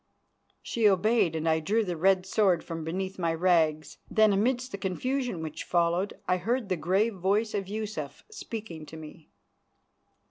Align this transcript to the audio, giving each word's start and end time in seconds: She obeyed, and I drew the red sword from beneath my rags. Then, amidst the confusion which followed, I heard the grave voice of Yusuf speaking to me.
She 0.63 0.89
obeyed, 0.89 1.35
and 1.35 1.47
I 1.47 1.59
drew 1.59 1.85
the 1.85 1.95
red 1.95 2.25
sword 2.25 2.63
from 2.63 2.83
beneath 2.83 3.19
my 3.19 3.35
rags. 3.35 3.99
Then, 4.09 4.33
amidst 4.33 4.71
the 4.71 4.79
confusion 4.79 5.43
which 5.43 5.63
followed, 5.63 6.15
I 6.27 6.37
heard 6.37 6.69
the 6.69 6.75
grave 6.75 7.13
voice 7.13 7.53
of 7.53 7.67
Yusuf 7.67 8.23
speaking 8.27 8.87
to 8.87 8.97
me. 8.97 9.29